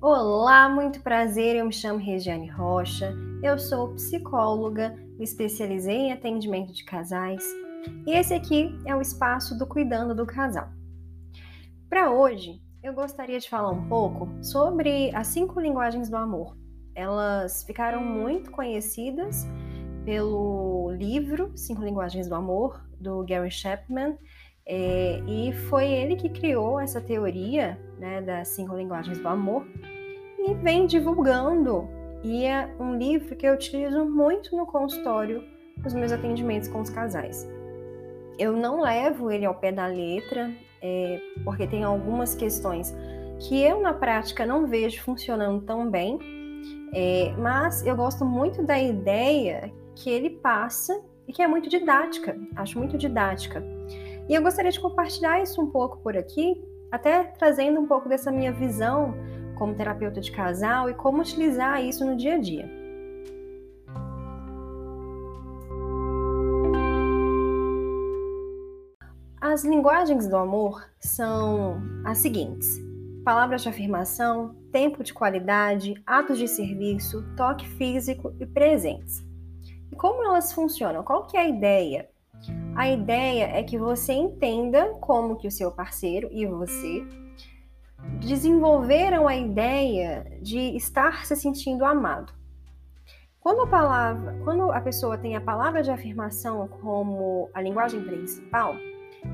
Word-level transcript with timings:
Olá, 0.00 0.68
muito 0.68 1.00
prazer. 1.00 1.56
Eu 1.56 1.66
me 1.66 1.72
chamo 1.72 1.98
Regiane 1.98 2.46
Rocha. 2.46 3.12
Eu 3.42 3.58
sou 3.58 3.94
psicóloga, 3.94 4.94
me 5.18 5.24
especializei 5.24 5.96
em 5.96 6.12
atendimento 6.12 6.72
de 6.72 6.84
casais 6.84 7.42
e 8.06 8.12
esse 8.12 8.32
aqui 8.32 8.78
é 8.86 8.94
o 8.94 9.00
espaço 9.00 9.58
do 9.58 9.66
Cuidando 9.66 10.14
do 10.14 10.24
Casal. 10.24 10.68
Para 11.90 12.12
hoje, 12.12 12.62
eu 12.80 12.92
gostaria 12.92 13.40
de 13.40 13.50
falar 13.50 13.72
um 13.72 13.88
pouco 13.88 14.28
sobre 14.40 15.12
as 15.16 15.26
cinco 15.26 15.58
linguagens 15.58 16.08
do 16.08 16.16
amor. 16.16 16.56
Elas 16.94 17.64
ficaram 17.64 18.00
muito 18.00 18.52
conhecidas 18.52 19.48
pelo 20.04 20.92
livro 20.92 21.50
Cinco 21.56 21.82
Linguagens 21.82 22.28
do 22.28 22.36
Amor, 22.36 22.80
do 23.00 23.24
Gary 23.24 23.50
Chapman, 23.50 24.16
é, 24.70 25.22
e 25.26 25.52
foi 25.70 25.86
ele 25.86 26.14
que 26.14 26.28
criou 26.28 26.78
essa 26.78 27.00
teoria 27.00 27.80
né, 27.98 28.20
das 28.20 28.48
cinco 28.48 28.76
linguagens 28.76 29.18
do 29.18 29.26
amor 29.26 29.66
e 30.48 30.54
vem 30.54 30.86
divulgando. 30.86 31.88
E 32.24 32.44
é 32.44 32.68
um 32.80 32.96
livro 32.96 33.36
que 33.36 33.46
eu 33.46 33.54
utilizo 33.54 34.04
muito 34.04 34.56
no 34.56 34.66
consultório, 34.66 35.44
nos 35.82 35.94
meus 35.94 36.10
atendimentos 36.10 36.68
com 36.68 36.80
os 36.80 36.90
casais. 36.90 37.46
Eu 38.38 38.56
não 38.56 38.80
levo 38.80 39.30
ele 39.30 39.44
ao 39.44 39.54
pé 39.54 39.70
da 39.70 39.86
letra, 39.86 40.50
é, 40.80 41.20
porque 41.44 41.66
tem 41.66 41.84
algumas 41.84 42.34
questões 42.34 42.94
que 43.40 43.62
eu 43.62 43.80
na 43.80 43.92
prática 43.92 44.44
não 44.46 44.66
vejo 44.66 45.02
funcionando 45.02 45.64
tão 45.64 45.88
bem, 45.88 46.18
é, 46.92 47.32
mas 47.38 47.86
eu 47.86 47.94
gosto 47.94 48.24
muito 48.24 48.64
da 48.64 48.78
ideia 48.78 49.72
que 49.94 50.10
ele 50.10 50.30
passa 50.30 51.00
e 51.26 51.32
que 51.32 51.42
é 51.42 51.46
muito 51.46 51.68
didática, 51.68 52.36
acho 52.56 52.78
muito 52.78 52.96
didática. 52.96 53.62
E 54.28 54.34
eu 54.34 54.42
gostaria 54.42 54.70
de 54.70 54.80
compartilhar 54.80 55.40
isso 55.42 55.60
um 55.60 55.70
pouco 55.70 55.98
por 55.98 56.16
aqui, 56.16 56.60
até 56.90 57.24
trazendo 57.38 57.80
um 57.80 57.86
pouco 57.86 58.08
dessa 58.08 58.32
minha 58.32 58.52
visão 58.52 59.14
como 59.58 59.74
terapeuta 59.74 60.20
de 60.20 60.30
casal 60.30 60.88
e 60.88 60.94
como 60.94 61.20
utilizar 61.20 61.82
isso 61.84 62.04
no 62.04 62.16
dia 62.16 62.34
a 62.34 62.38
dia. 62.38 62.70
As 69.40 69.64
linguagens 69.64 70.28
do 70.28 70.36
amor 70.36 70.88
são 71.00 71.80
as 72.04 72.18
seguintes: 72.18 72.68
palavras 73.24 73.62
de 73.62 73.68
afirmação, 73.68 74.54
tempo 74.70 75.02
de 75.02 75.12
qualidade, 75.12 76.00
atos 76.06 76.38
de 76.38 76.46
serviço, 76.46 77.24
toque 77.36 77.66
físico 77.66 78.34
e 78.38 78.46
presentes. 78.46 79.24
E 79.90 79.96
como 79.96 80.22
elas 80.24 80.52
funcionam? 80.52 81.02
Qual 81.02 81.26
que 81.26 81.36
é 81.36 81.40
a 81.40 81.48
ideia? 81.48 82.08
A 82.76 82.88
ideia 82.88 83.44
é 83.46 83.62
que 83.62 83.78
você 83.78 84.12
entenda 84.12 84.94
como 85.00 85.36
que 85.36 85.48
o 85.48 85.50
seu 85.50 85.72
parceiro 85.72 86.28
e 86.30 86.46
você 86.46 87.04
desenvolveram 88.20 89.26
a 89.26 89.36
ideia 89.36 90.26
de 90.40 90.76
estar 90.76 91.24
se 91.26 91.34
sentindo 91.36 91.84
amado. 91.84 92.32
Quando 93.40 93.62
a 93.62 93.66
palavra, 93.66 94.38
quando 94.44 94.70
a 94.70 94.80
pessoa 94.80 95.16
tem 95.16 95.36
a 95.36 95.40
palavra 95.40 95.82
de 95.82 95.90
afirmação 95.90 96.68
como 96.68 97.48
a 97.54 97.62
linguagem 97.62 98.02
principal, 98.02 98.74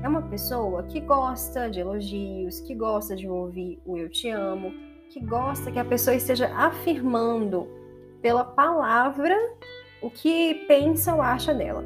é 0.01 0.07
uma 0.07 0.21
pessoa 0.21 0.83
que 0.83 0.99
gosta 1.01 1.69
de 1.69 1.79
elogios, 1.79 2.59
que 2.61 2.73
gosta 2.73 3.15
de 3.15 3.27
ouvir 3.27 3.79
o 3.85 3.97
eu 3.97 4.09
te 4.09 4.29
amo, 4.29 4.71
que 5.09 5.19
gosta 5.19 5.71
que 5.71 5.79
a 5.79 5.85
pessoa 5.85 6.15
esteja 6.15 6.53
afirmando 6.55 7.67
pela 8.21 8.43
palavra 8.43 9.35
o 10.01 10.09
que 10.09 10.65
pensa 10.67 11.13
ou 11.13 11.21
acha 11.21 11.53
dela 11.53 11.83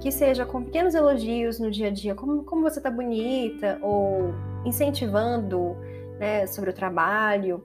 que 0.00 0.10
seja 0.10 0.46
com 0.46 0.64
pequenos 0.64 0.94
elogios 0.94 1.60
no 1.60 1.70
dia 1.70 1.88
a 1.88 1.90
dia, 1.90 2.14
como, 2.14 2.42
como 2.42 2.62
você 2.62 2.80
tá 2.80 2.90
bonita, 2.90 3.78
ou 3.82 4.34
incentivando 4.64 5.76
né, 6.20 6.46
sobre 6.46 6.70
o 6.70 6.72
trabalho. 6.72 7.64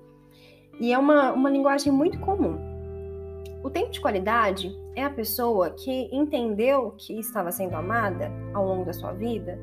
E 0.80 0.92
é 0.92 0.98
uma, 0.98 1.34
uma 1.34 1.50
linguagem 1.50 1.92
muito 1.92 2.18
comum. 2.20 2.58
O 3.62 3.70
tempo 3.70 3.92
de 3.92 4.00
qualidade 4.00 4.76
é 4.96 5.04
a 5.04 5.10
pessoa 5.10 5.72
que 5.72 6.10
entendeu 6.12 6.94
que 6.98 7.20
estava 7.20 7.52
sendo 7.52 7.76
amada 7.76 8.32
ao 8.54 8.66
longo 8.66 8.86
da 8.86 8.94
sua 8.94 9.12
vida 9.12 9.60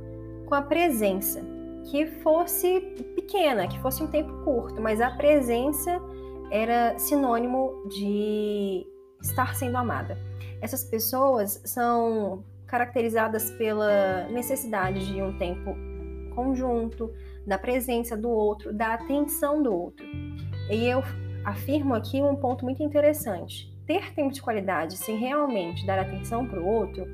com 0.46 0.54
a 0.54 0.62
presença, 0.62 1.40
que 1.90 2.06
fosse 2.06 2.80
pequena, 3.14 3.66
que 3.66 3.78
fosse 3.80 4.02
um 4.02 4.06
tempo 4.06 4.32
curto, 4.44 4.80
mas 4.80 5.00
a 5.00 5.10
presença 5.10 6.00
era 6.50 6.98
sinônimo 6.98 7.88
de 7.88 8.86
estar 9.22 9.54
sendo 9.54 9.78
amada. 9.78 10.18
Essas 10.60 10.84
pessoas 10.84 11.62
são 11.64 12.44
caracterizadas 12.66 13.50
pela 13.52 14.28
necessidade 14.30 15.06
de 15.06 15.22
um 15.22 15.38
tempo 15.38 15.74
conjunto, 16.34 17.12
da 17.46 17.58
presença 17.58 18.16
do 18.16 18.30
outro, 18.30 18.72
da 18.72 18.94
atenção 18.94 19.62
do 19.62 19.74
outro. 19.74 20.06
E 20.70 20.86
eu 20.86 21.02
afirmo 21.44 21.94
aqui 21.94 22.22
um 22.22 22.36
ponto 22.36 22.64
muito 22.64 22.82
interessante. 22.82 23.72
Ter 23.86 24.14
tempo 24.14 24.32
de 24.32 24.40
qualidade 24.40 24.96
sem 24.96 25.16
realmente 25.16 25.84
dar 25.86 25.98
atenção 25.98 26.46
para 26.46 26.60
o 26.60 26.66
outro 26.66 27.04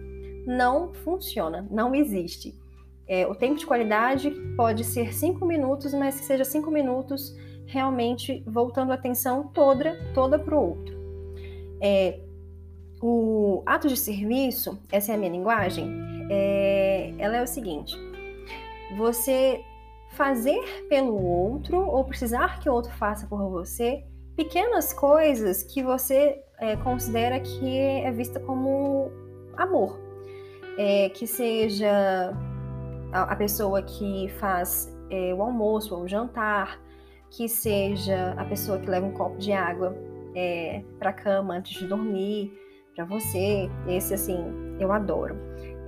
não 0.46 0.92
funciona, 0.92 1.66
não 1.70 1.94
existe. 1.94 2.54
É, 3.06 3.26
o 3.26 3.34
tempo 3.34 3.56
de 3.56 3.66
qualidade 3.66 4.30
pode 4.54 4.84
ser 4.84 5.14
cinco 5.14 5.46
minutos, 5.46 5.94
mas 5.94 6.20
que 6.20 6.26
seja 6.26 6.44
cinco 6.44 6.70
minutos 6.70 7.34
realmente 7.66 8.42
voltando 8.46 8.92
a 8.92 8.94
atenção 8.94 9.48
toda, 9.48 9.94
toda 10.14 10.38
para 10.38 10.54
o 10.54 10.68
outro. 10.70 10.98
É, 11.80 12.20
o 13.00 13.62
ato 13.64 13.88
de 13.88 13.96
serviço, 13.96 14.78
essa 14.90 15.12
é 15.12 15.14
a 15.14 15.18
minha 15.18 15.30
linguagem, 15.30 15.88
é, 16.30 17.14
ela 17.18 17.36
é 17.36 17.42
o 17.42 17.46
seguinte: 17.46 17.96
você 18.96 19.60
fazer 20.10 20.86
pelo 20.88 21.22
outro 21.22 21.78
ou 21.78 22.04
precisar 22.04 22.60
que 22.60 22.69
o 22.69 22.72
outro 22.72 22.92
faça 22.92 23.26
por 23.26 23.48
você 23.50 24.04
pequenas 24.36 24.92
coisas 24.92 25.64
que 25.64 25.82
você 25.82 26.41
é, 26.60 26.76
considera 26.76 27.41
que 27.41 27.76
é 27.78 28.10
vista 28.12 28.38
como 28.38 29.10
amor, 29.56 29.98
é, 30.78 31.08
que 31.08 31.26
seja 31.26 32.32
a, 33.12 33.22
a, 33.22 33.36
pessoa 33.36 33.82
que 33.82 34.28
faz 34.38 34.96
é, 35.10 35.34
o 35.34 35.42
almoço 35.42 35.92
ou 35.92 36.02
o 36.02 36.08
jantar, 36.08 36.80
que 37.30 37.48
seja 37.48 38.32
a 38.36 38.44
pessoa 38.44 38.78
que 38.78 38.88
leva 38.88 39.06
um 39.06 39.12
copo 39.12 39.36
de 39.38 39.52
água 39.52 39.92
é, 40.36 40.82
para 41.00 41.10
a 41.10 41.12
cama 41.12 41.54
antes 41.54 41.76
de 41.76 41.88
dormir 41.88 42.52
para 42.94 43.04
você. 43.04 43.69
Esse, 43.88 44.14
assim, 44.14 44.38
eu 44.78 44.92
adoro. 44.92 45.36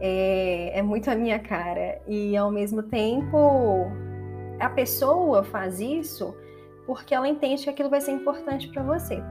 É, 0.01 0.79
é 0.79 0.83
muito 0.83 1.09
a 1.09 1.15
minha 1.15 1.39
cara. 1.39 2.01
E, 2.07 2.37
ao 2.37 2.51
mesmo 2.51 2.83
tempo, 2.83 3.87
a 4.61 4.69
pessoa 4.69 5.43
faz 5.43 5.81
isso 5.81 6.35
porque 6.87 7.15
ela 7.15 7.29
entende 7.29 7.65
que 7.65 7.71
aquilo 7.71 7.89
vai 7.89 8.01
ser 8.01 8.13
importante 8.13 8.69
para 8.69 8.83
você. 8.83 9.23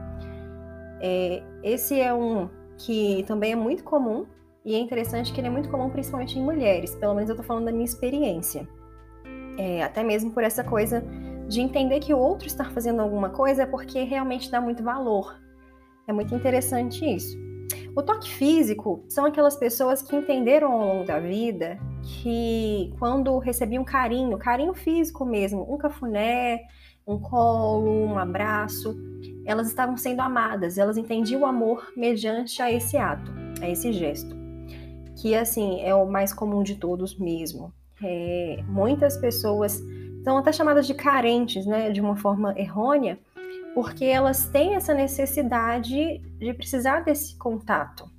É, 1.00 1.42
esse 1.62 2.00
é 2.00 2.12
um 2.12 2.48
que 2.76 3.22
também 3.26 3.52
é 3.52 3.56
muito 3.56 3.84
comum 3.84 4.26
e 4.64 4.74
é 4.74 4.78
interessante 4.78 5.32
que 5.32 5.40
ele 5.40 5.48
é 5.48 5.50
muito 5.50 5.70
comum 5.70 5.88
principalmente 5.90 6.38
em 6.38 6.42
mulheres, 6.42 6.94
pelo 6.94 7.14
menos 7.14 7.30
eu 7.30 7.36
tô 7.36 7.42
falando 7.42 7.66
da 7.66 7.72
minha 7.72 7.84
experiência. 7.84 8.68
É, 9.58 9.82
até 9.82 10.02
mesmo 10.02 10.30
por 10.30 10.42
essa 10.42 10.64
coisa 10.64 11.04
de 11.48 11.60
entender 11.60 12.00
que 12.00 12.14
o 12.14 12.18
outro 12.18 12.46
está 12.46 12.64
fazendo 12.70 13.00
alguma 13.00 13.30
coisa 13.30 13.64
é 13.64 13.66
porque 13.66 14.02
realmente 14.04 14.50
dá 14.50 14.60
muito 14.60 14.82
valor. 14.82 15.38
É 16.06 16.12
muito 16.12 16.34
interessante 16.34 17.04
isso. 17.04 17.36
O 17.94 18.02
toque 18.02 18.30
físico 18.30 19.04
são 19.08 19.24
aquelas 19.24 19.56
pessoas 19.56 20.00
que 20.00 20.14
entenderam 20.14 20.72
ao 20.72 20.86
longo 20.86 21.04
da 21.04 21.18
vida 21.18 21.78
que 22.10 22.92
quando 22.98 23.38
recebiam 23.38 23.84
carinho, 23.84 24.36
carinho 24.36 24.74
físico 24.74 25.24
mesmo, 25.24 25.72
um 25.72 25.78
cafuné, 25.78 26.62
um 27.06 27.18
colo, 27.18 28.06
um 28.06 28.18
abraço, 28.18 28.96
elas 29.46 29.68
estavam 29.68 29.96
sendo 29.96 30.20
amadas, 30.20 30.76
elas 30.76 30.96
entendiam 30.96 31.42
o 31.42 31.46
amor 31.46 31.92
mediante 31.96 32.60
a 32.60 32.70
esse 32.70 32.96
ato, 32.96 33.32
a 33.62 33.68
esse 33.68 33.92
gesto, 33.92 34.36
que 35.20 35.34
assim 35.34 35.80
é 35.82 35.94
o 35.94 36.06
mais 36.06 36.32
comum 36.32 36.62
de 36.62 36.74
todos 36.74 37.16
mesmo. 37.16 37.72
É, 38.02 38.62
muitas 38.66 39.16
pessoas 39.16 39.80
são 40.24 40.36
até 40.38 40.52
chamadas 40.52 40.86
de 40.86 40.94
carentes, 40.94 41.64
né, 41.64 41.90
de 41.90 42.00
uma 42.00 42.16
forma 42.16 42.54
errônea, 42.58 43.18
porque 43.74 44.04
elas 44.04 44.48
têm 44.48 44.74
essa 44.74 44.92
necessidade 44.92 46.18
de 46.38 46.54
precisar 46.54 47.00
desse 47.00 47.36
contato. 47.38 48.10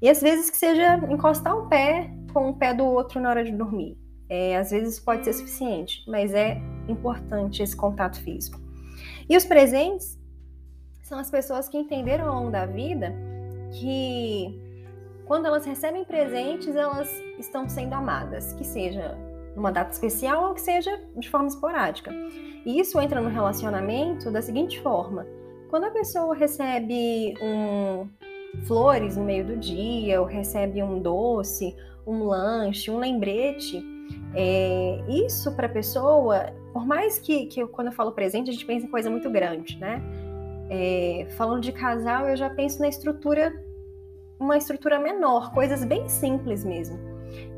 E 0.00 0.08
às 0.08 0.20
vezes 0.20 0.48
que 0.48 0.56
seja 0.56 0.96
encostar 1.10 1.56
o 1.56 1.68
pé 1.68 2.10
com 2.38 2.50
o 2.50 2.54
pé 2.54 2.72
do 2.72 2.84
outro 2.84 3.20
na 3.20 3.30
hora 3.30 3.42
de 3.42 3.50
dormir. 3.50 3.98
É, 4.28 4.56
às 4.56 4.70
vezes 4.70 5.00
pode 5.00 5.24
ser 5.24 5.32
suficiente, 5.32 6.04
mas 6.06 6.32
é 6.32 6.60
importante 6.86 7.64
esse 7.64 7.76
contato 7.76 8.22
físico. 8.22 8.60
E 9.28 9.36
os 9.36 9.44
presentes 9.44 10.16
são 11.02 11.18
as 11.18 11.30
pessoas 11.30 11.68
que 11.68 11.76
entenderam 11.76 12.28
ao 12.28 12.36
longo 12.36 12.52
da 12.52 12.64
vida 12.64 13.12
que 13.72 14.56
quando 15.26 15.46
elas 15.46 15.66
recebem 15.66 16.04
presentes, 16.04 16.76
elas 16.76 17.10
estão 17.38 17.68
sendo 17.68 17.94
amadas, 17.94 18.52
que 18.52 18.64
seja 18.64 19.18
numa 19.56 19.72
data 19.72 19.90
especial 19.90 20.48
ou 20.48 20.54
que 20.54 20.60
seja 20.60 20.96
de 21.16 21.28
forma 21.28 21.48
esporádica. 21.48 22.12
E 22.64 22.78
isso 22.78 23.00
entra 23.00 23.20
no 23.20 23.30
relacionamento 23.30 24.30
da 24.30 24.40
seguinte 24.40 24.80
forma: 24.80 25.26
quando 25.70 25.84
a 25.84 25.90
pessoa 25.90 26.36
recebe 26.36 27.34
um 27.42 28.08
flores 28.66 29.16
no 29.16 29.24
meio 29.24 29.44
do 29.44 29.56
dia, 29.56 30.20
ou 30.20 30.26
recebe 30.26 30.82
um 30.82 31.00
doce, 31.00 31.74
um 32.08 32.24
lanche, 32.24 32.90
um 32.90 32.98
lembrete, 32.98 33.84
é, 34.34 35.00
isso 35.08 35.54
para 35.54 35.66
a 35.66 35.70
pessoa, 35.70 36.52
Por 36.72 36.86
mais 36.86 37.18
que, 37.18 37.46
que 37.46 37.60
eu, 37.60 37.68
quando 37.68 37.88
eu 37.88 37.92
falo 37.92 38.12
presente, 38.12 38.50
a 38.50 38.52
gente 38.52 38.64
pensa 38.64 38.86
em 38.86 38.90
coisa 38.90 39.10
muito 39.10 39.28
grande, 39.30 39.78
né? 39.78 40.02
É, 40.70 41.26
falando 41.36 41.62
de 41.62 41.72
casal, 41.72 42.28
eu 42.28 42.36
já 42.36 42.48
penso 42.48 42.80
na 42.80 42.88
estrutura, 42.88 43.52
uma 44.38 44.56
estrutura 44.56 44.98
menor, 44.98 45.52
coisas 45.52 45.84
bem 45.84 46.08
simples 46.08 46.64
mesmo, 46.64 46.98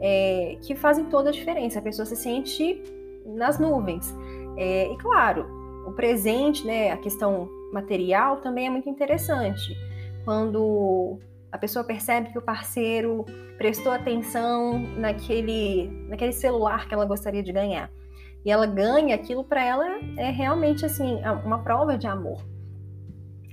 é, 0.00 0.56
que 0.62 0.75
fazem 0.75 1.05
toda 1.06 1.29
a 1.29 1.32
diferença. 1.32 1.79
A 1.79 1.82
pessoa 1.82 2.06
se 2.06 2.17
sente 2.17 2.82
nas 3.26 3.58
nuvens. 3.58 4.14
É, 4.56 4.93
e 4.93 4.97
claro, 4.97 5.47
o 5.87 5.93
presente, 5.93 6.67
né, 6.67 6.91
a 6.91 6.97
questão 6.97 7.49
material 7.73 8.38
também 8.38 8.67
é 8.67 8.70
muito 8.70 8.88
interessante. 8.88 9.76
Quando 10.25 11.19
a 11.52 11.58
pessoa 11.58 11.85
percebe 11.85 12.31
que 12.31 12.38
o 12.38 12.43
parceiro 12.43 13.25
prestou 13.58 13.93
atenção 13.93 14.79
naquele, 14.97 15.88
naquele 16.08 16.32
celular 16.32 16.88
que 16.88 16.94
ela 16.94 17.05
gostaria 17.05 17.43
de 17.43 17.52
ganhar. 17.52 17.91
E 18.44 18.50
ela 18.50 18.67
ganha 18.67 19.14
aquilo 19.14 19.44
para 19.44 19.62
ela 19.62 19.87
é 20.17 20.31
realmente 20.31 20.87
assim 20.87 21.20
uma 21.44 21.58
prova 21.62 21.99
de 21.99 22.06
amor. 22.06 22.43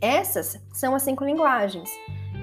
Essas 0.02 0.64
são 0.72 0.96
as 0.96 1.04
cinco 1.04 1.26
linguagens. 1.26 1.90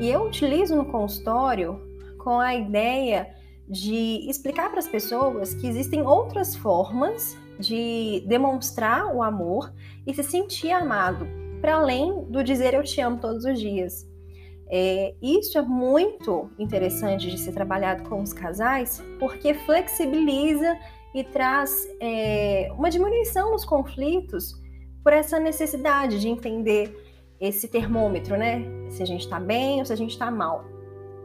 E 0.00 0.10
eu 0.10 0.24
utilizo 0.24 0.74
no 0.74 0.86
consultório 0.86 1.80
com 2.18 2.40
a 2.40 2.54
ideia 2.54 3.32
de 3.68 4.28
explicar 4.28 4.68
para 4.70 4.80
as 4.80 4.88
pessoas 4.88 5.54
que 5.54 5.66
existem 5.66 6.02
outras 6.02 6.54
formas 6.54 7.36
de 7.58 8.24
demonstrar 8.26 9.14
o 9.14 9.22
amor 9.22 9.72
e 10.06 10.12
se 10.12 10.22
sentir 10.22 10.72
amado, 10.72 11.26
para 11.60 11.76
além 11.76 12.24
do 12.24 12.42
dizer 12.42 12.74
eu 12.74 12.82
te 12.82 13.00
amo 13.00 13.18
todos 13.18 13.44
os 13.44 13.58
dias. 13.58 14.13
É, 14.70 15.14
isso 15.22 15.58
é 15.58 15.62
muito 15.62 16.50
interessante 16.58 17.30
de 17.30 17.38
ser 17.38 17.52
trabalhado 17.52 18.08
com 18.08 18.22
os 18.22 18.32
casais, 18.32 19.02
porque 19.18 19.54
flexibiliza 19.54 20.76
e 21.14 21.22
traz 21.22 21.88
é, 22.00 22.70
uma 22.76 22.90
diminuição 22.90 23.52
nos 23.52 23.64
conflitos 23.64 24.54
por 25.02 25.12
essa 25.12 25.38
necessidade 25.38 26.20
de 26.20 26.28
entender 26.28 26.96
esse 27.40 27.68
termômetro, 27.68 28.36
né? 28.36 28.64
Se 28.90 29.02
a 29.02 29.06
gente 29.06 29.20
está 29.20 29.38
bem 29.38 29.80
ou 29.80 29.84
se 29.84 29.92
a 29.92 29.96
gente 29.96 30.10
está 30.10 30.30
mal. 30.30 30.64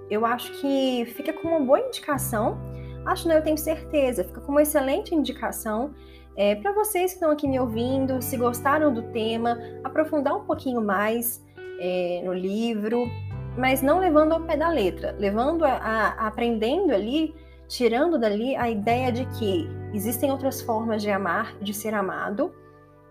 Eu 0.10 0.26
acho 0.26 0.52
que 0.60 1.06
fica 1.16 1.32
com 1.32 1.48
uma 1.48 1.60
boa 1.60 1.80
indicação. 1.80 2.58
Acho 3.06 3.28
não, 3.28 3.36
eu 3.36 3.42
tenho 3.42 3.58
certeza, 3.58 4.24
fica 4.24 4.42
com 4.42 4.52
uma 4.52 4.62
excelente 4.62 5.16
indicação 5.16 5.94
é, 6.40 6.56
para 6.56 6.72
vocês 6.72 7.12
que 7.12 7.18
estão 7.18 7.32
aqui 7.32 7.46
me 7.46 7.60
ouvindo, 7.60 8.22
se 8.22 8.38
gostaram 8.38 8.94
do 8.94 9.02
tema, 9.12 9.60
aprofundar 9.84 10.34
um 10.38 10.46
pouquinho 10.46 10.82
mais 10.82 11.46
é, 11.82 12.22
no 12.24 12.34
livro, 12.34 13.12
mas 13.60 13.82
não 13.82 14.00
levando 14.00 14.32
ao 14.32 14.42
pé 14.42 14.56
da 14.56 14.70
letra, 14.70 15.14
levando 15.20 15.66
a, 15.66 15.74
a, 15.74 16.28
aprendendo 16.28 16.94
ali, 16.94 17.36
tirando 17.68 18.18
dali 18.18 18.56
a 18.56 18.70
ideia 18.70 19.12
de 19.12 19.26
que 19.38 19.70
existem 19.94 20.32
outras 20.32 20.62
formas 20.62 21.02
de 21.02 21.12
amar, 21.12 21.54
de 21.62 21.74
ser 21.74 21.94
amado, 21.94 22.54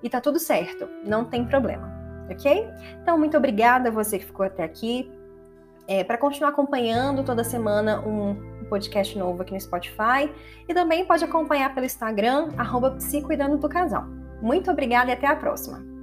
e 0.03 0.09
tá 0.09 0.21
tudo 0.21 0.39
certo, 0.39 0.89
não 1.05 1.25
tem 1.25 1.45
problema, 1.45 1.93
ok? 2.31 2.67
Então, 3.03 3.19
muito 3.19 3.37
obrigada 3.37 3.91
a 3.91 3.93
você 3.93 4.19
que 4.19 4.25
ficou 4.25 4.47
até 4.47 4.65
aqui. 4.65 5.13
É, 5.87 6.05
para 6.05 6.19
continuar 6.19 6.51
acompanhando 6.51 7.25
toda 7.25 7.43
semana 7.43 8.01
um, 8.07 8.37
podcast 8.69 9.19
novo 9.19 9.41
aqui 9.43 9.55
no 9.55 9.61
Spotify 9.61 10.31
e 10.69 10.75
também 10.75 11.05
pode 11.05 11.25
acompanhar 11.25 11.75
pelo 11.75 11.87
Instagram, 11.87 12.51
arroba 12.59 12.91
do 12.91 13.69
Casal. 13.69 14.05
Muito 14.43 14.71
obrigada 14.71 15.11
e 15.11 15.15
até 15.15 15.27
a 15.27 15.35
próxima! 15.35 15.98